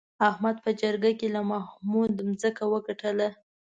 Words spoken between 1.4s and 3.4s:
محمود ځمکه وګټله.